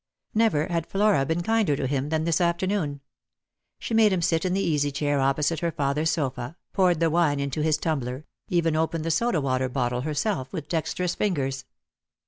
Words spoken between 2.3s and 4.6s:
afternoon. She made him sit in the